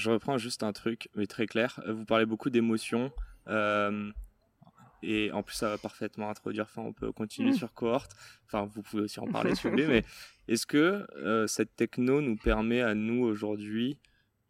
[0.00, 1.80] Je, reprends juste un truc, mais très clair.
[1.86, 3.12] Vous parlez beaucoup d'émotions.
[3.48, 4.10] Euh,
[5.02, 6.64] et en plus, ça va parfaitement introduire.
[6.64, 7.54] Enfin, on peut continuer mm.
[7.54, 8.06] sur cohort.
[8.46, 9.86] Enfin, vous pouvez aussi en parler si vous voulez.
[9.86, 10.04] Mais
[10.48, 13.98] est-ce que euh, cette techno nous permet à nous aujourd'hui,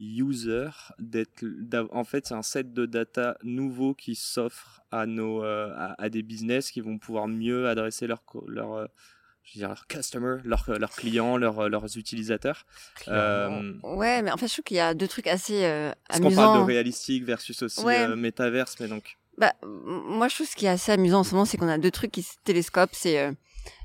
[0.00, 1.45] users, d'être.
[1.92, 6.23] En fait, c'est un set de data nouveau qui s'offre à nos euh, à, des
[6.23, 8.87] business qui vont pouvoir mieux adresser leurs leur, euh,
[9.50, 12.66] je veux dire, leurs customers, leurs, leurs clients, leurs, leurs utilisateurs.
[13.09, 15.95] Ouais, mais en fait, je trouve qu'il y a deux trucs assez amusants.
[16.09, 17.84] Parce qu'on parle de réalistique versus aussi
[18.16, 19.16] métaverse, mais donc.
[19.38, 21.79] Bah, moi, je trouve ce qui est assez amusant en ce moment, c'est qu'on a
[21.79, 22.95] deux trucs qui se télescopent.
[22.95, 23.32] C'est euh,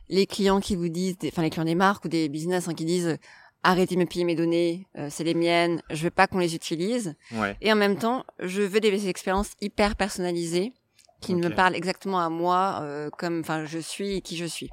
[0.09, 2.85] les clients qui vous disent, enfin les clients des marques ou des business hein, qui
[2.85, 3.17] disent
[3.63, 6.55] arrêtez de me piller mes données, euh, c'est les miennes, je veux pas qu'on les
[6.55, 7.15] utilise.
[7.61, 10.73] Et en même temps, je veux des expériences hyper personnalisées
[11.21, 14.69] qui me parlent exactement à moi, euh, comme enfin je suis et qui je suis.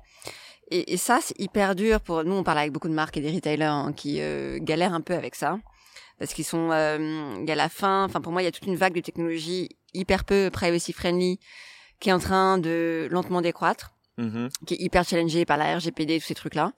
[0.73, 2.35] Et, et ça, c'est hyper dur pour nous.
[2.35, 4.21] On parle avec beaucoup de marques et des retailers hein, qui
[4.61, 5.59] galèrent un peu avec ça
[6.19, 8.05] parce qu'ils sont, il y a la fin.
[8.05, 11.39] Enfin, pour moi, il y a toute une vague de technologies hyper peu privacy friendly
[12.01, 13.93] qui est en train de lentement décroître.
[14.19, 14.51] Mm-hmm.
[14.67, 16.75] qui est hyper challengé par la RGPD, tous ces trucs-là.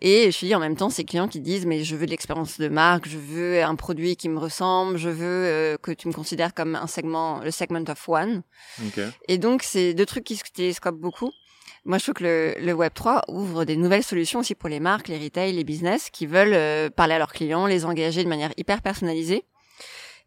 [0.00, 2.58] Et je dis en même temps, ces clients qui disent, mais je veux de l'expérience
[2.58, 6.14] de marque, je veux un produit qui me ressemble, je veux euh, que tu me
[6.14, 8.42] considères comme un segment, le segment of one.
[9.28, 11.32] Et donc, c'est deux trucs qui se télescopent beaucoup.
[11.84, 15.08] Moi, je trouve que le, le Web3 ouvre des nouvelles solutions aussi pour les marques,
[15.08, 18.52] les retail, les business qui veulent euh, parler à leurs clients, les engager de manière
[18.56, 19.44] hyper personnalisée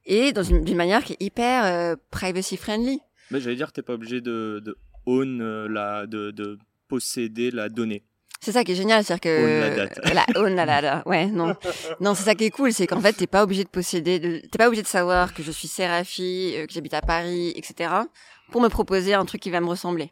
[0.05, 2.99] et dans une d'une manière qui est hyper euh, privacy friendly.
[3.31, 4.75] Mais j'allais dire, t'es pas obligé de, de
[5.05, 8.03] own euh, la, de, de posséder la donnée.
[8.41, 10.13] C'est ça qui est génial, c'est-à-dire que own la data.
[10.13, 11.03] la own la data.
[11.05, 11.55] Ouais, non,
[12.01, 14.39] non, c'est ça qui est cool, c'est qu'en fait t'es pas obligé de posséder, de...
[14.39, 17.91] t'es pas obligé de savoir que je suis Séraphie, que j'habite à Paris, etc.
[18.51, 20.11] pour me proposer un truc qui va me ressembler.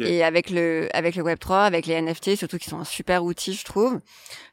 [0.00, 3.54] Et avec le, avec le Web3, avec les NFT, surtout qui sont un super outil,
[3.54, 4.00] je trouve,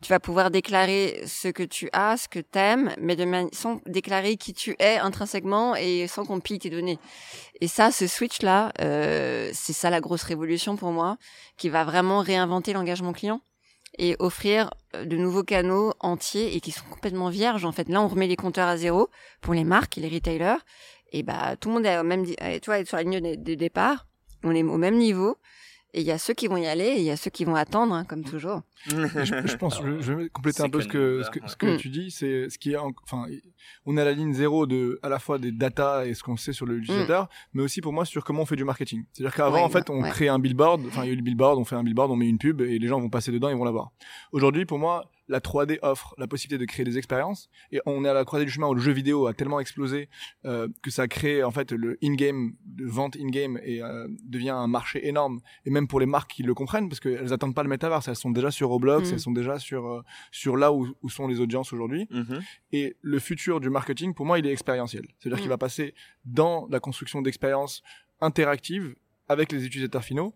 [0.02, 4.38] tu vas pouvoir déclarer ce que tu as, ce que t'aimes, mais de sans déclarer
[4.38, 7.00] qui tu es intrinsèquement et sans qu'on pille tes données.
[7.62, 11.18] Et ça, ce switch-là, euh, c'est ça la grosse révolution pour moi,
[11.58, 13.42] qui va vraiment réinventer l'engagement client
[13.98, 17.66] et offrir euh, de nouveaux canaux entiers et qui sont complètement vierges.
[17.66, 19.10] En fait, là, on remet les compteurs à zéro
[19.42, 20.58] pour les marques et les retailers.
[21.14, 22.36] Et bah, tout le monde est au même, tu
[22.66, 24.08] vois, sur la ligne de départ
[24.44, 25.38] on est au même niveau.
[25.96, 27.46] Et il y a ceux qui vont y aller et il y a ceux qui
[27.46, 28.26] vont attendre, hein, comme mm.
[28.26, 28.62] toujours.
[28.88, 32.58] je, pense, je, vais compléter un peu ce que, ce que, tu dis, c'est ce
[32.58, 33.28] qui est, enfin,
[33.86, 36.36] on est à la ligne zéro de, à la fois des data et ce qu'on
[36.36, 37.28] sait sur le l'utilisateur, mm.
[37.54, 39.06] mais aussi pour moi sur comment on fait du marketing.
[39.14, 41.60] C'est-à-dire qu'avant, en fait, on crée un billboard, enfin, il y a eu le billboard,
[41.60, 43.56] on fait un billboard, on met une pub et les gens vont passer dedans, ils
[43.56, 43.92] vont la voir.
[44.32, 48.10] Aujourd'hui, pour moi, la 3D offre la possibilité de créer des expériences et on est
[48.10, 50.10] à la croisée du chemin où le jeu vidéo a tellement explosé
[50.46, 54.68] euh, que ça crée en fait le in-game de vente in-game et euh, devient un
[54.68, 57.70] marché énorme et même pour les marques qui le comprennent parce qu'elles attendent pas le
[57.70, 59.14] métaverse elles sont déjà sur Roblox mm.
[59.14, 60.02] elles sont déjà sur euh,
[60.32, 62.42] sur là où, où, sont les audiences aujourd'hui mm-hmm.
[62.74, 65.50] et le futur du marketing pour moi il est expérientiel c'est-à-dire qu'il mm.
[65.50, 65.94] va passer
[66.26, 67.82] dans la construction d'expériences
[68.20, 68.96] interactives
[69.30, 70.34] avec les utilisateurs finaux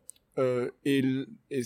[0.86, 1.04] et,
[1.50, 1.64] et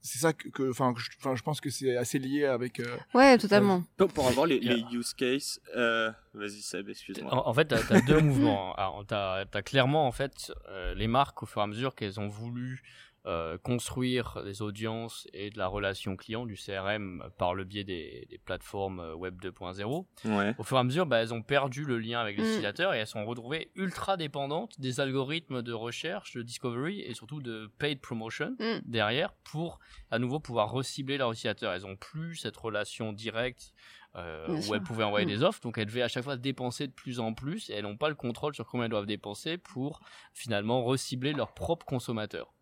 [0.00, 2.80] c'est ça que, enfin, je, je, pense que c'est assez lié avec.
[2.80, 3.82] Euh, ouais, totalement.
[4.00, 7.48] Euh, pour avoir les, les use cases, euh, vas-y Seb, excuse-moi.
[7.48, 8.74] En, fait, t'as as deux mouvements.
[9.08, 10.52] T'as as clairement en fait
[10.94, 12.82] les marques au fur et à mesure qu'elles ont voulu
[13.26, 18.26] euh, construire des audiences et de la relation client, du CRM, par le biais des,
[18.30, 20.06] des plateformes euh, Web 2.0.
[20.26, 20.54] Ouais.
[20.58, 22.46] Au fur et à mesure, bah, elles ont perdu le lien avec les mm.
[22.46, 27.42] utilisateurs et elles sont retrouvées ultra dépendantes des algorithmes de recherche, de discovery et surtout
[27.42, 28.82] de paid promotion mm.
[28.84, 29.80] derrière pour
[30.12, 31.72] à nouveau pouvoir recibler leurs utilisateurs.
[31.72, 33.72] Elles ont plus cette relation directe
[34.16, 35.30] euh, où elles pouvaient envoyer mm.
[35.30, 37.84] des offres, donc elles devaient à chaque fois dépenser de plus en plus et elles
[37.84, 40.00] n'ont pas le contrôle sur combien elles doivent dépenser pour
[40.32, 42.52] finalement recibler leurs propres consommateurs.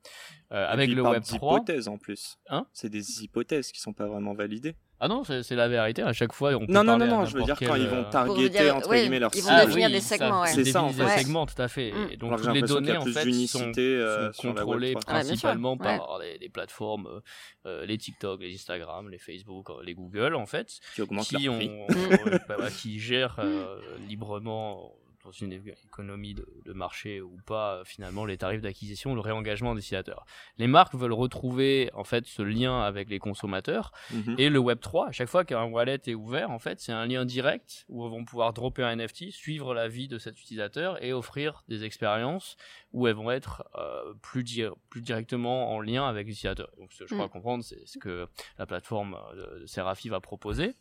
[0.52, 2.38] Euh, avec le Web 3, hypothèses en plus.
[2.48, 2.66] Hein?
[2.72, 4.74] C'est des hypothèses qui sont pas vraiment validées.
[5.04, 6.00] Ah non, c'est la vérité.
[6.00, 7.24] À chaque fois, on peut non, non, non, non.
[7.26, 10.00] Je veux dire quand ils vont euh, targeter entre guillemets leurs Ils vont devenir des
[10.00, 10.46] segments.
[10.46, 11.04] C'est ça, en fait.
[11.04, 11.92] Des segments, tout à fait.
[11.92, 12.08] Mm.
[12.12, 16.48] Et donc toutes les données en fait sont, euh, sont contrôlées ah, principalement par les,
[16.48, 17.20] plateformes,
[17.66, 21.58] euh, les TikTok, les Instagram, les Facebook, les Google en fait, qui augmentent qui ont,
[22.48, 23.44] bah, qui gèrent
[24.08, 24.90] librement
[25.24, 30.26] dans une économie de, marché ou pas, finalement, les tarifs d'acquisition, le réengagement des utilisateurs.
[30.58, 33.92] Les marques veulent retrouver, en fait, ce lien avec les consommateurs.
[34.12, 34.36] Mhm.
[34.38, 37.24] Et le Web3, à chaque fois qu'un wallet est ouvert, en fait, c'est un lien
[37.24, 41.12] direct où ils vont pouvoir dropper un NFT, suivre la vie de cet utilisateur et
[41.12, 42.56] offrir des expériences
[42.92, 44.44] où elles vont être euh, plus,
[44.90, 46.70] plus directement en lien avec l'utilisateur.
[46.78, 47.30] Donc, ce que je crois mm.
[47.30, 48.28] comprendre, c'est ce que
[48.58, 50.74] la plateforme euh, de Serafi va proposer.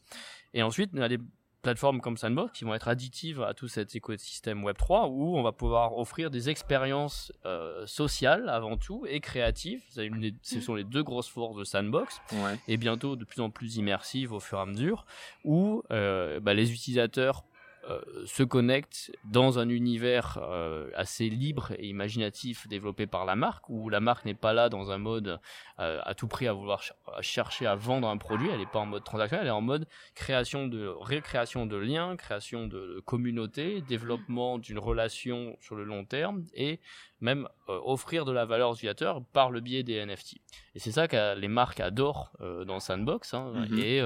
[0.54, 1.20] Et ensuite, y a des
[1.64, 5.52] plateformes comme Sandbox qui vont être additives à tout cet écosystème Web3 où on va
[5.52, 9.82] pouvoir offrir des expériences euh, sociales avant tout et créatives.
[9.90, 12.22] Ce sont les deux grosses forces de Sandbox
[12.68, 15.06] et bientôt de plus en plus immersives au fur et à mesure
[15.44, 17.44] où euh, bah, les utilisateurs
[17.90, 23.68] euh, se connectent dans un univers euh, assez libre et imaginatif développé par la marque,
[23.68, 25.42] où la marque n'est pas là dans un mode
[25.80, 26.82] euh, à tout prix à vouloir
[27.20, 29.86] chercher à vendre un produit, elle n'est pas en mode transactionnel, elle est en mode
[30.16, 36.46] création de récréation de liens, création de communauté, développement d'une relation sur le long terme
[36.54, 36.80] et
[37.20, 40.36] même offrir de la valeur aux utilisateurs par le biais des NFT.
[40.76, 43.80] Et c'est ça que les marques adorent dans Sandbox hein, mm-hmm.
[43.80, 43.98] et,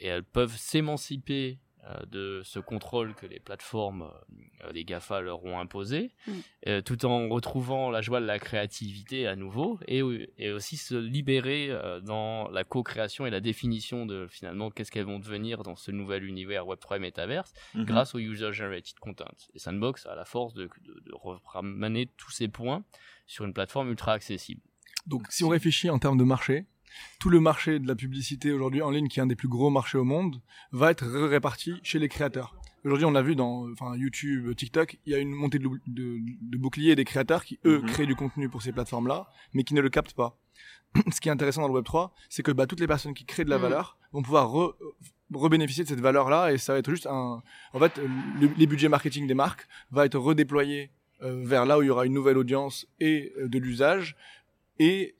[0.00, 1.58] et elles peuvent s'émanciper
[2.08, 4.10] de ce contrôle que les plateformes,
[4.64, 6.32] euh, les GAFA leur ont imposé, mm.
[6.68, 10.02] euh, tout en retrouvant la joie de la créativité à nouveau, et,
[10.38, 11.70] et aussi se libérer
[12.02, 16.24] dans la co-création et la définition de finalement qu'est-ce qu'elles vont devenir dans ce nouvel
[16.24, 17.84] univers Web3 et Metaverse, mm-hmm.
[17.84, 19.24] grâce au User-Generated Content.
[19.54, 21.12] Et Sandbox a la force de, de, de
[21.44, 22.84] ramener tous ces points
[23.26, 24.60] sur une plateforme ultra accessible.
[25.06, 26.66] Donc si on réfléchit en termes de marché,
[27.18, 29.70] tout le marché de la publicité aujourd'hui en ligne, qui est un des plus gros
[29.70, 30.40] marchés au monde,
[30.72, 32.54] va être réparti chez les créateurs.
[32.84, 36.56] Aujourd'hui, on a vu dans enfin, YouTube, TikTok, il y a une montée de, de,
[36.56, 37.86] boucliers des créateurs qui, eux, mhm.
[37.86, 40.38] créent du contenu pour ces plateformes-là, mais qui ne le captent pas.
[41.12, 43.44] Ce qui est intéressant dans le Web3, c'est que bah, toutes les personnes qui créent
[43.44, 43.62] de la mhm.
[43.62, 44.74] valeur vont pouvoir
[45.34, 47.42] rebénéficier de cette valeur-là, et ça va être juste un...
[47.72, 48.00] En fait,
[48.56, 50.92] les budgets marketing des marques va être redéployé
[51.22, 54.16] euh, vers là où il y aura une nouvelle audience et euh, de l'usage,
[54.78, 55.16] et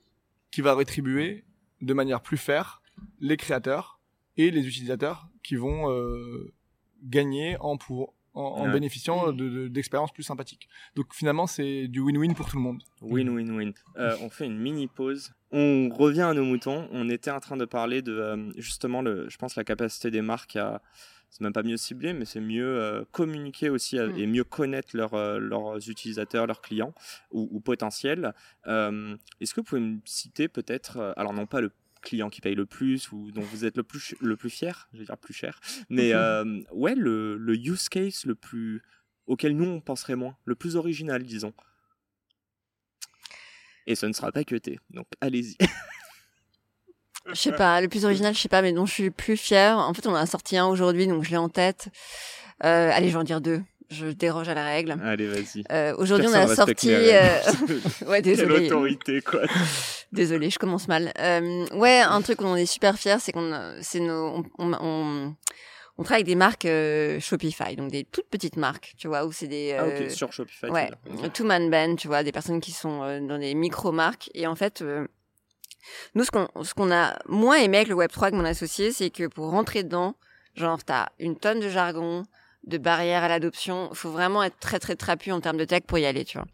[0.51, 1.43] qui va rétribuer
[1.81, 2.81] de manière plus faire
[3.19, 3.99] les créateurs
[4.37, 6.53] et les utilisateurs qui vont euh,
[7.03, 10.69] gagner en, pour, en, bénéficiant d'expériences plus sympathiques.
[10.95, 12.83] Donc finalement, c'est du win-win pour tout le monde.
[13.01, 13.73] Win-win-win.
[13.97, 15.33] Euh, on fait une mini pause.
[15.51, 16.87] On revient à nos moutons.
[16.91, 20.21] On était en train de parler de euh, justement, le, je pense, la capacité des
[20.21, 20.81] marques à
[21.37, 24.17] c'est même pas mieux cibler, mais c'est mieux communiquer aussi mm.
[24.17, 26.93] et mieux connaître leurs utilisateurs, leurs clients
[27.31, 28.33] ou, potentiels.
[28.65, 32.65] Est-ce que vous pouvez me citer peut-être, alors non pas le client qui paye le
[32.65, 35.59] plus ou dont vous êtes le plus, le plus fier, je vais dire plus cher,
[35.89, 36.13] mais
[36.71, 38.81] ouais, le, le, use case le plus
[39.27, 41.53] auquel nous on penserait moins, le plus original, disons.
[43.85, 45.55] Et ce ne sera pas que T, donc allez-y.
[47.33, 49.77] Je sais pas, le plus original, je sais pas, mais dont je suis plus fière.
[49.77, 51.89] En fait, on en a sorti un aujourd'hui, donc je l'ai en tête.
[52.63, 53.61] Euh, allez, je vais en dire deux.
[53.89, 54.97] Je déroge à la règle.
[55.03, 55.63] Allez, vas-y.
[55.71, 56.91] Euh, aujourd'hui, on a sorti.
[56.91, 57.39] Euh...
[58.07, 58.55] ouais, désolé.
[58.55, 59.41] Quelle autorité, quoi.
[60.11, 61.13] désolé, je commence mal.
[61.19, 65.35] Euh, ouais, un truc dont on est super fiers, c'est qu'on, c'est nos, on, on,
[65.97, 69.31] on, travaille avec des marques euh, Shopify, donc des toutes petites marques, tu vois, où
[69.31, 69.77] c'est des.
[69.79, 70.67] ah, ok, sur Shopify.
[70.67, 70.89] Ouais,
[71.33, 74.55] two man band, tu vois, des personnes qui sont dans des micro marques et en
[74.55, 74.83] fait
[76.15, 79.09] nous, ce qu'on, ce qu'on a moins aimé avec le Web3 avec mon associé, c'est
[79.09, 80.15] que pour rentrer dedans,
[80.55, 82.23] genre, t'as une tonne de jargon,
[82.67, 83.87] de barrières à l'adoption.
[83.91, 86.37] Il faut vraiment être très, très trapu en termes de tech pour y aller, tu
[86.37, 86.47] vois.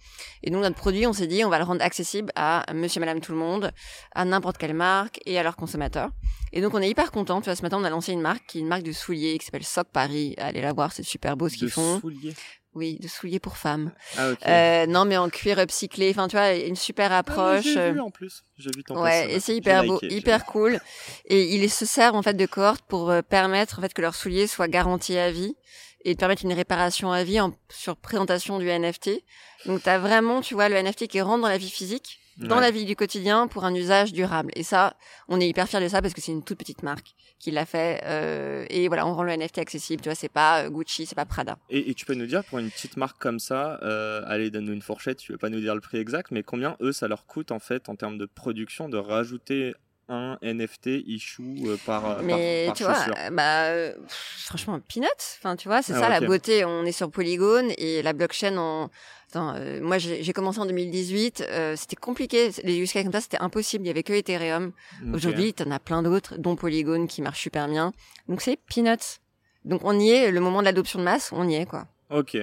[0.44, 3.20] Et donc, notre produit, on s'est dit, on va le rendre accessible à monsieur, madame,
[3.20, 3.72] tout le monde,
[4.14, 6.12] à n'importe quelle marque et à leurs consommateurs.
[6.52, 7.42] Et donc, on est hyper content.
[7.42, 9.38] Tu vois, ce matin, on a lancé une marque qui est une marque de souliers
[9.40, 10.36] qui s'appelle Sock Paris.
[10.38, 12.00] Allez la voir, c'est super beau ce qu'ils font.
[12.00, 12.36] Souliers.
[12.75, 13.92] Oui, de souliers pour femmes.
[14.18, 16.09] Ah, euh, non, mais en cuir recyclé.
[16.09, 17.65] Enfin, tu vois, une super ah, approche.
[17.65, 18.44] j'ai vu en plus.
[18.57, 20.80] J'ai vu ton Ouais, et c'est hyper beau, hyper cool.
[21.25, 24.15] Et il se sert en fait de cohorte pour euh, permettre en fait que leurs
[24.15, 25.56] souliers soient garantis à vie
[26.04, 29.24] et de permettre une réparation à vie en, sur présentation du NFT.
[29.66, 32.60] Donc, tu as vraiment, tu vois, le NFT qui rentre dans la vie physique dans
[32.60, 34.52] la vie du quotidien pour un usage durable.
[34.56, 34.95] Et ça,
[35.28, 37.66] on est hyper fiers de ça parce que c'est une toute petite marque qui l'a
[37.66, 38.02] fait.
[38.06, 40.02] Euh, et voilà, on rend le NFT accessible.
[40.02, 41.57] Tu vois, c'est pas euh, Gucci, c'est pas Prada.
[41.69, 44.81] Et, tu peux nous dire pour une petite marque comme ça, euh, allez, donne-nous une
[44.81, 45.18] fourchette.
[45.18, 47.60] Tu veux pas nous dire le prix exact, mais combien eux ça leur coûte en
[47.60, 49.74] fait en termes de production de rajouter
[50.10, 53.69] un NFT issue euh, par mais tu vois bah
[54.07, 55.07] franchement peanuts
[55.40, 58.57] enfin tu vois c'est ah, ça la beauté on est sur Polygon et la blockchain
[58.57, 58.90] en
[59.36, 63.42] euh, moi j'ai commencé en 2018, euh, c'était compliqué, les use cases comme ça c'était
[63.42, 64.72] impossible, il y avait que Ethereum.
[65.14, 67.94] Aujourd'hui, tu en as plein d'autres, dont Polygon qui marche super bien.
[68.28, 69.19] Donc c'est peanuts.
[69.66, 71.88] Donc on y est, le moment de l'adoption de masse, on y est quoi.
[72.10, 72.38] Ok.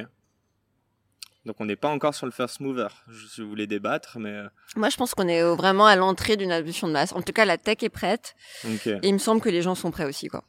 [1.50, 4.30] Donc on n'est pas encore sur le first mover, je voulais débattre, mais...
[4.30, 7.11] Euh, moi je pense qu'on est vraiment à l'entrée d'une adoption de masse.
[7.11, 8.37] En tout cas, la tech est prête.
[8.64, 10.45] Et il me semble que les gens sont prêts aussi quoi.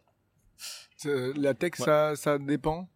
[1.03, 2.87] La tech, ça, ça dépend.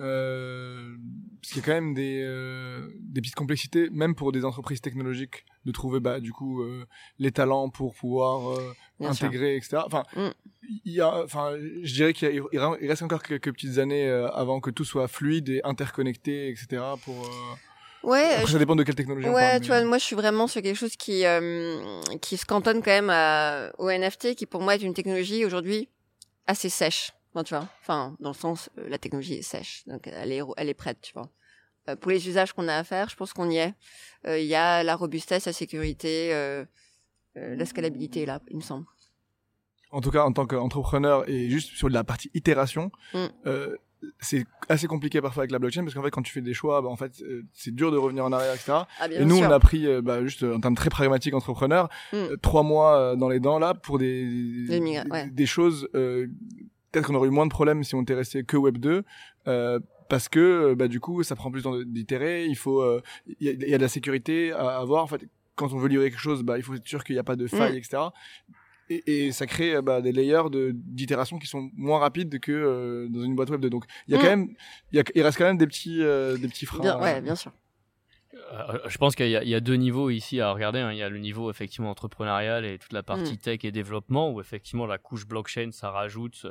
[0.00, 0.96] Euh,
[1.40, 4.80] parce qu'il y a quand même des, euh, des petites complexités, même pour des entreprises
[4.80, 6.84] technologiques, de trouver bah, du coup euh,
[7.18, 9.78] les talents pour pouvoir euh, intégrer, etc.
[9.84, 10.28] Enfin, mm.
[10.84, 12.42] y a, enfin, je dirais qu'il
[12.82, 16.82] reste encore quelques petites années euh, avant que tout soit fluide et interconnecté, etc.
[17.04, 17.30] Pour
[18.04, 19.26] Ouais, Après, ça dépend de quelle technologie.
[19.26, 21.24] Ouais, on parle, tu vois, moi je suis vraiment sur quelque chose qui
[22.20, 25.88] qui se cantonne quand même à, au NFT, qui pour moi est une technologie aujourd'hui
[26.46, 27.12] assez sèche
[27.44, 30.68] tu vois, enfin, dans le sens, euh, la technologie est sèche, donc elle est, elle
[30.68, 31.30] est prête, tu vois.
[31.88, 33.74] Euh, pour les usages qu'on a à faire, je pense qu'on y est.
[34.26, 36.32] Euh, il y a la robustesse, la sécurité,
[37.34, 38.86] la scalabilité là, il me semble.
[39.90, 43.26] En tout cas, en tant qu'entrepreneur et juste sur la partie itération, mm.
[44.20, 46.82] c'est assez compliqué parfois avec la blockchain parce qu'en fait, quand tu fais des choix,
[46.82, 47.22] bah, en fait,
[47.54, 48.80] c'est dur de revenir en arrière, etc.
[49.00, 52.36] Ah, et nous, on a pris, bah, juste en termes très pragmatiques entrepreneur, mm.
[52.42, 55.88] trois mois dans les dents là pour des, des, des choses
[56.90, 59.04] peut-être qu'on aurait eu moins de problèmes si on était resté que Web 2.
[59.46, 62.82] Euh, parce que euh, bah, du coup ça prend plus d'itérer, il faut
[63.38, 65.22] il euh, y, y, a de la sécurité à avoir en fait
[65.54, 67.36] quand on veut livrer quelque chose bah il faut être sûr qu'il n'y a pas
[67.36, 67.76] de faille mm.
[67.76, 68.02] etc
[68.88, 73.22] et, et, ça crée bah, des layers de d'itération qui sont moins rapides que dans
[73.22, 74.22] une boîte web 2 donc il y a mm.
[74.22, 74.48] quand même
[74.92, 77.67] il, reste quand même des petits des petits freins bien, ouais bien sûr euh,
[78.86, 80.80] je pense qu'il y, y, a deux niveaux ici à regarder.
[80.80, 80.92] Hein.
[80.92, 83.38] Il y a le niveau effectivement entrepreneurial et toute la partie mm.
[83.38, 86.46] tech et développement où effectivement la couche blockchain ça rajoute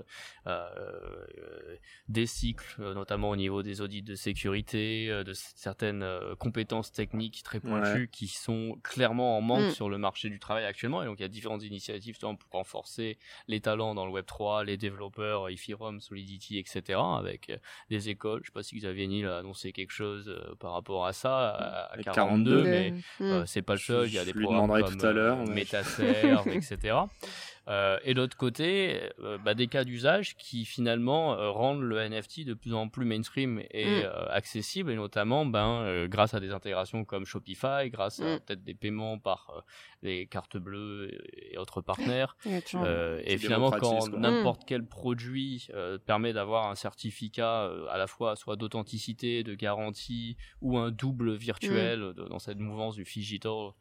[0.48, 0.68] euh,
[2.10, 6.06] des cycles, euh, notamment au niveau des audits de sécurité, euh, de certaines
[6.40, 9.72] compétences techniques très pointues qui sont clairement en manque mm.
[9.72, 11.04] sur le marché du travail actuellement.
[11.04, 14.64] Et donc il y a différentes initiatives pour renforcer les talents dans le Web 3,
[14.64, 17.00] les développeurs, Ethereum, Solidity, etc.
[17.18, 17.52] Avec
[17.90, 18.42] des écoles.
[18.44, 21.98] Je sais pas si Xavier Niel a annoncé quelque chose par rapport à ça à
[22.14, 24.08] 42, mais euh, c'est pas le seul.
[24.08, 26.96] Il y a des programmes comme tout à l'heure, euh, Metaserve, etc.
[27.68, 32.46] Euh, et d'autre côté, euh, bah, des cas d'usage qui finalement euh, rendent le NFT
[32.46, 34.10] de plus en plus mainstream et mm.
[34.30, 38.40] accessible, et notamment ben, grâce à des intégrations comme Shopify, grâce à mm.
[38.40, 39.66] peut-être des paiements par
[40.02, 41.20] les cartes bleues
[41.52, 42.38] et autres partenaires.
[42.46, 45.68] et finalement, quand n'importe quel produit
[46.06, 52.00] permet d'avoir un certificat à la fois soit d'authenticité, de garantie, ou un double virtuel
[52.00, 52.30] mm.
[52.30, 53.72] dans cette mouvance du digital euh,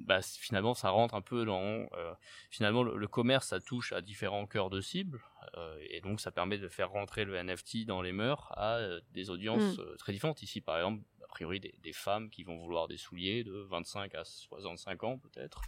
[0.00, 2.14] bah, finalement ça rentre un peu dans euh,
[2.50, 5.20] finalement le, commerce ça touche à différents cœurs de cible
[5.56, 8.80] euh, et donc ça permet de faire rentrer le NFT dans les mœurs à
[9.12, 9.96] des audiences mm.
[9.98, 13.44] très différentes ici par exemple a priori des, des, femmes qui vont vouloir des souliers
[13.44, 15.60] de 25 à 65 ans peut-être.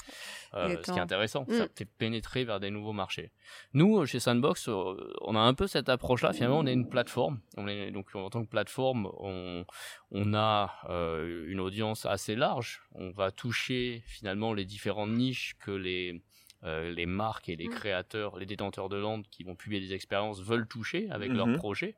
[0.54, 1.68] Euh, ce qui est intéressant, ça mm.
[1.74, 3.30] fait pénétrer vers des nouveaux marchés.
[3.74, 6.32] Nous, chez Sandbox, euh, on a un peu cette approche-là.
[6.32, 7.40] Finalement, on est une plateforme.
[7.56, 9.64] On est, donc en tant que plateforme, on,
[10.10, 12.82] on a euh, une audience assez large.
[12.94, 16.22] On va toucher finalement les différentes niches que les
[16.62, 17.70] euh, les marques et les mm.
[17.70, 21.56] créateurs, les détenteurs de land qui vont publier des expériences veulent toucher avec leurs mm-hmm.
[21.56, 21.94] projets.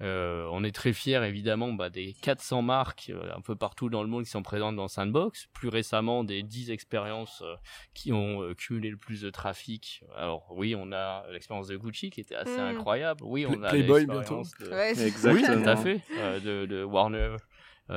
[0.00, 4.02] Euh, on est très fiers évidemment bah, des 400 marques euh, un peu partout dans
[4.02, 5.46] le monde qui sont présentes dans Sandbox.
[5.52, 7.54] Plus récemment, des 10 expériences euh,
[7.94, 10.02] qui ont cumulé le plus de trafic.
[10.16, 12.76] Alors oui, on a l'expérience de Gucci qui était assez mm.
[12.76, 13.22] incroyable.
[13.24, 14.72] Oui, on a l'expérience de...
[14.72, 15.34] Exactement.
[15.34, 16.00] Oui, tout à fait.
[16.40, 17.36] de, de, Warner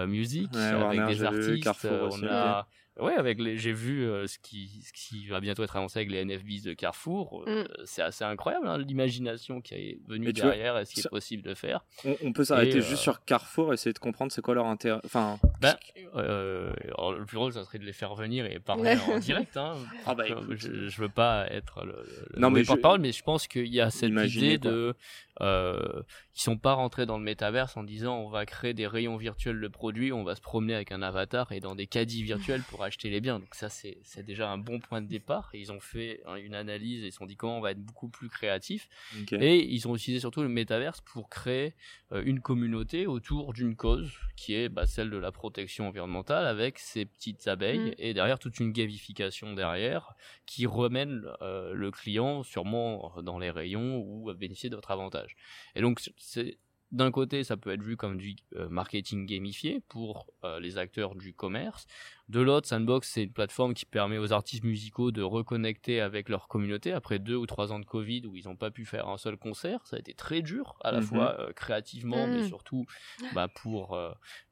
[0.07, 1.87] Music avec des artistes.
[2.11, 2.67] on a
[2.99, 6.11] Ouais, avec les, j'ai vu euh, ce qui, ce qui va bientôt être annoncé avec
[6.11, 7.43] les NFBs de Carrefour.
[7.47, 7.67] Euh, mm.
[7.85, 11.53] C'est assez incroyable hein, l'imagination qui est venue derrière et ce qui est possible de
[11.53, 11.85] faire.
[12.23, 14.99] On, peut s'arrêter juste euh, sur Carrefour et essayer de comprendre c'est quoi leur intérêt.
[15.05, 15.75] Enfin, ben,
[16.15, 19.57] le plus drôle, ça serait de les faire venir et parler en direct.
[19.57, 19.75] Hein,
[20.05, 22.05] ah bah, je, je veux pas être le,
[22.37, 24.95] non, mais porte-parole, mais je pense qu'il y a cette idée de
[25.41, 26.01] euh,
[26.33, 29.59] qui sont pas rentrés dans le métaverse en disant on va créer des rayons virtuels
[29.59, 32.83] de produits, on va se promener avec un avatar et dans des caddies virtuels pour
[32.87, 33.39] acheter les biens.
[33.39, 35.49] Donc ça c'est déjà un bon point de départ.
[35.53, 37.83] Et ils ont fait une analyse et ils se sont dit comment on va être
[37.83, 38.89] beaucoup plus créatif.
[39.31, 41.73] Et ils ont utilisé surtout le métaverse pour créer
[42.11, 46.79] euh, une communauté autour d'une cause qui est bah, celle de la protection environnementale avec
[46.79, 47.95] ces petites abeilles mm.
[47.97, 50.13] et derrière toute une gamification derrière
[50.45, 55.35] qui remène euh, le client sûrement dans les rayons ou à bénéficier d'autres avantages.
[55.75, 56.57] Et donc c'est
[56.91, 61.15] d'un côté, ça peut être vu comme du euh, marketing gamifié pour euh, les acteurs
[61.15, 61.85] du commerce.
[62.29, 66.47] De l'autre, Sandbox, c'est une plateforme qui permet aux artistes musicaux de reconnecter avec leur
[66.47, 69.17] communauté après deux ou trois ans de Covid où ils n'ont pas pu faire un
[69.17, 69.85] seul concert.
[69.85, 71.05] Ça a été très dur, à la mhm.
[71.05, 72.47] fois euh, créativement, mais mm.
[72.47, 72.85] surtout
[73.33, 73.97] bah, pour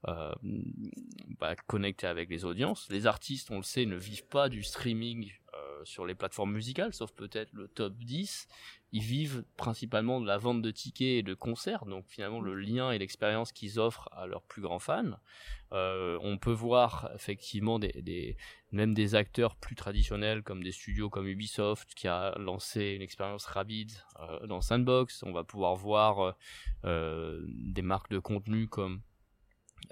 [0.04, 2.88] bah, connecter avec les audiences.
[2.90, 5.32] Les artistes, on le sait, ne vivent pas du streaming
[5.84, 8.48] sur les plateformes musicales, sauf peut-être le top 10,
[8.96, 12.92] ils vivent principalement de la vente de tickets et de concerts, donc finalement le lien
[12.92, 15.20] et l'expérience qu'ils offrent à leurs plus grands fans.
[15.74, 18.38] Euh, on peut voir effectivement des,
[18.72, 23.46] même des acteurs plus traditionnels comme des studios comme Ubisoft qui a lancé une expérience
[23.46, 25.24] rapide euh, dans Sandbox.
[25.24, 26.38] On va pouvoir voir
[26.86, 29.02] euh, des marques de contenu comme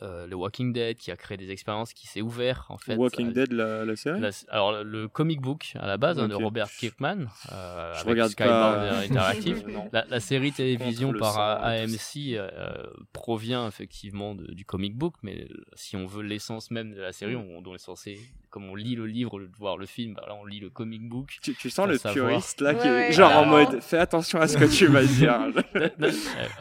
[0.02, 3.32] euh, le Walking Dead qui a créé des expériences qui s'est ouvert en fait Walking
[3.34, 7.94] Dead la, série alors le comic book à la base hein, de Robert Kirkman euh,
[8.00, 8.92] je regarde pas...
[9.04, 9.66] Interactive.
[9.92, 16.24] La, série télévision par AMC euh, provient effectivement du comic book mais si on veut
[16.24, 17.62] l'essence même de la série mm.
[17.66, 18.20] on, est censé
[18.53, 21.10] comme on lit le livre de voir le film bah là on lit le comic
[21.10, 24.57] book tu, sens le puriste là qui est genre en mode fais attention à ce
[24.57, 25.48] que tu vas dire.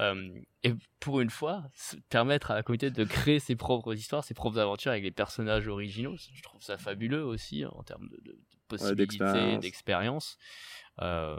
[0.01, 0.31] Euh,
[0.63, 1.65] et pour une fois,
[2.09, 5.67] permettre à la communauté de créer ses propres histoires, ses propres aventures avec les personnages
[5.69, 10.39] originaux, je trouve ça fabuleux aussi hein, en termes de, possibilités, d'expérience.
[11.01, 11.39] Euh,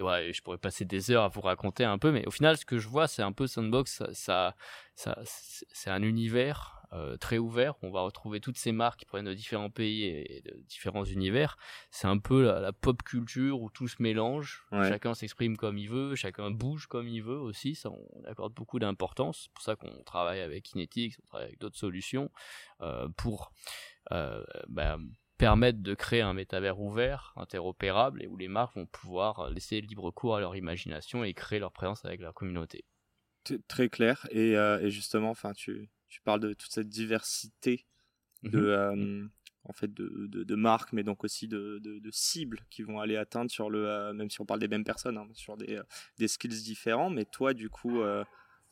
[0.00, 2.64] ouais, je pourrais passer des heures à vous raconter un peu, mais au final, ce
[2.64, 4.54] que je vois, c'est un peu Sandbox, ça,
[4.94, 7.74] ça c'est un univers euh, très ouvert.
[7.82, 11.56] On va retrouver toutes ces marques qui proviennent de différents pays et de différents univers.
[11.92, 14.66] C'est un peu la, pop culture où tout se mélange.
[14.72, 17.76] Chacun s'exprime comme il veut, chacun bouge comme il veut aussi.
[17.76, 19.42] Ça, on accorde beaucoup d'importance.
[19.42, 22.28] C'est pour ça qu'on travaille avec Kinetics, on travaille avec d'autres solutions
[22.80, 23.52] euh, pour
[24.10, 24.98] euh, bah,
[25.38, 30.10] permettre de créer un métavers ouvert, interopérable, et où les marques vont pouvoir laisser libre
[30.10, 32.84] cours à leur imagination et créer leur présence avec leur communauté.
[33.68, 34.26] Très clair.
[34.32, 37.86] Et, et justement, enfin, tu, tu parles de toute cette diversité
[38.42, 38.66] de, mhm.
[38.66, 39.26] euh,
[39.64, 43.50] en fait, de, de, marques, mais donc aussi de, de, cibles qui vont aller atteindre
[43.50, 45.82] sur le, euh, même si on parle des mêmes personnes, hein, sur des, euh,
[46.18, 47.10] des skills différents.
[47.10, 48.00] Mais toi, du coup,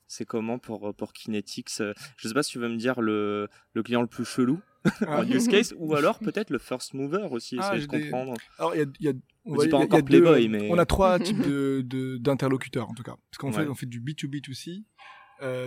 [0.07, 1.83] c'est comment pour, pour Kinetics
[2.17, 4.61] Je sais pas si tu veux me dire le, le client le plus chelou
[5.07, 8.35] en use case, ou alors peut-être le first mover aussi, ah, essayer de comprendre.
[8.59, 9.13] Alors, il y a,
[9.45, 10.71] on, pas encore Playboy, mais...
[10.71, 13.17] on a trois types d'interlocuteurs en tout cas.
[13.31, 14.85] Parce qu'on fait, on fait du B2B2C.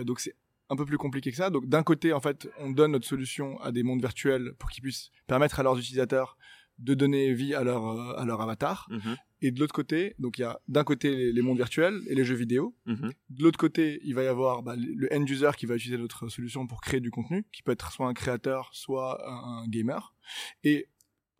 [0.04, 0.34] donc c'est
[0.70, 1.50] un peu plus compliqué que ça.
[1.50, 4.82] Donc d'un côté, en fait, on donne notre solution à des mondes virtuels pour qu'ils
[4.82, 6.36] puissent permettre à leurs utilisateurs
[6.78, 8.88] de donner vie à leur euh, à leur avatar.
[8.90, 9.16] Mhm.
[9.42, 12.24] Et de l'autre côté, donc il y a d'un côté les, mondes virtuels et les
[12.24, 12.76] jeux vidéo.
[12.86, 13.12] Mhm.
[13.30, 16.28] De l'autre côté, il va y avoir bah, le end user qui va utiliser notre
[16.28, 20.14] solution pour créer du contenu, qui peut être soit un créateur, soit un, gamer.
[20.62, 20.88] Et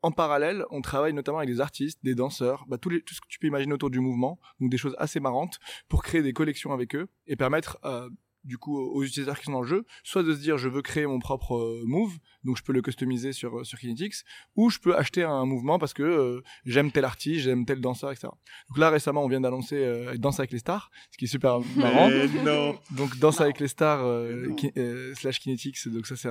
[0.02, 3.21] en parallèle, on travaille notamment avec des artistes, des danseurs, bah, tout, les, tout ce
[3.21, 6.33] que tu peux imaginer autour du mouvement, donc des choses assez marrantes, pour créer des
[6.33, 8.11] collections avec eux et permettre euh,
[8.45, 10.83] du coup aux utilisateurs qui sont dans le jeu, soit de se dire je veux
[10.83, 12.13] créer mon propre euh, move,
[12.45, 14.25] donc je peux le customiser sur euh, sur Kinetics,
[14.57, 18.11] ou je peux acheter un mouvement parce que euh, j'aime tel artiste, j'aime tel danseur,
[18.11, 18.28] etc.
[18.69, 19.73] Donc là récemment on vient d'annoncer
[20.17, 22.11] Danse avec les stars, ce qui est super marrant.
[22.45, 22.78] non.
[22.91, 24.05] Donc Danse avec les stars
[25.15, 26.31] slash Kinetics, donc ça c'est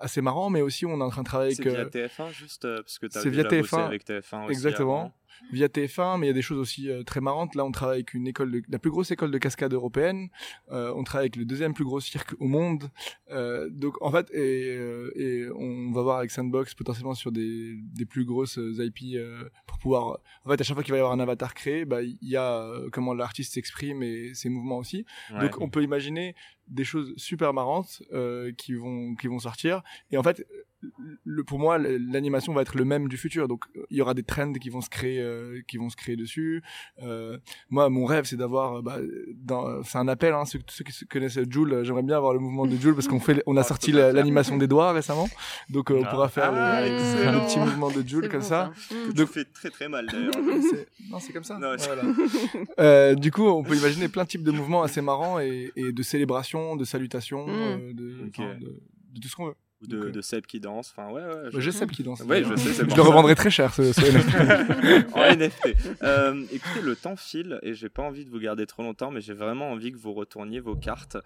[0.00, 1.62] assez marrant, mais aussi on est en train de travailler avec.
[1.62, 5.12] C'est via TF1 juste parce que t'as déjà via TF1, avec TF1 aussi Exactement
[5.52, 7.54] via TF1, mais il y a des choses aussi euh, très marrantes.
[7.54, 10.28] Là, on travaille avec une école, de, la plus grosse école de cascade européenne.
[10.70, 12.90] Euh, on travaille avec le deuxième plus gros cirque au monde.
[13.30, 14.76] Euh, donc, en fait, et,
[15.16, 19.18] et, on va voir avec Sandbox potentiellement sur des, des plus grosses IP
[19.66, 20.18] pour pouvoir.
[20.44, 22.36] En fait, à chaque fois qu'il va y avoir un avatar créé, bah, il y
[22.36, 25.04] a comment l'artiste s'exprime et ses mouvements aussi.
[25.40, 26.34] Donc, on peut imaginer
[26.68, 28.02] des choses super marrantes
[28.56, 29.82] qui vont qui vont sortir.
[30.10, 30.46] Et en fait,
[31.24, 33.48] le, pour moi, l'animation va être le même du futur.
[33.48, 36.16] Donc, il y aura des trends qui vont se créer, euh, qui vont se créer
[36.16, 36.62] dessus.
[37.02, 37.38] Euh,
[37.68, 38.98] moi, mon rêve, c'est d'avoir, bah,
[39.84, 40.32] c'est un appel.
[40.34, 43.20] Hein, ceux, ceux, qui connaissent Joule, j'aimerais bien avoir le mouvement de Joule parce qu'on
[43.20, 45.28] fait, on a ah, sorti l'animation des doigts récemment.
[45.68, 48.72] Donc, euh, on pourra faire ah, le, petit mouvement de Joule comme ça.
[48.88, 50.32] Que donc, fait très très mal d'ailleurs.
[51.10, 51.58] non, c'est comme ça.
[51.58, 53.14] voilà.
[53.14, 56.02] du coup, on peut imaginer plein de types de mouvements assez marrants et, et de
[56.02, 57.92] célébrations, de salutations, mm.
[57.92, 58.80] de, de,
[59.12, 59.56] de tout ce qu'on veut.
[59.82, 60.92] Ou de, de, Seb qui danse.
[60.94, 61.50] Enfin, ouais, ouais.
[61.58, 62.20] Je, Seb qui danse.
[62.20, 62.84] Ouais, je sais.
[62.88, 65.14] Je le revendrai très cher, ce, ce NFT.
[65.14, 66.02] en NFT.
[66.02, 69.20] Euh, écoutez, le temps file et j'ai pas envie de vous garder trop longtemps, mais
[69.20, 71.16] j'ai vraiment envie que vous retourniez vos cartes.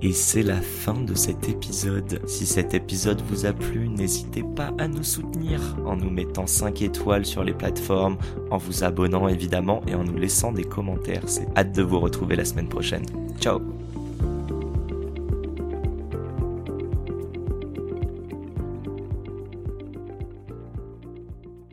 [0.00, 2.20] Et c'est la fin de cet épisode.
[2.26, 6.82] Si cet épisode vous a plu, n'hésitez pas à nous soutenir en nous mettant 5
[6.82, 8.16] étoiles sur les plateformes,
[8.52, 11.22] en vous abonnant évidemment et en nous laissant des commentaires.
[11.26, 13.06] C'est hâte de vous retrouver la semaine prochaine.
[13.40, 13.60] Ciao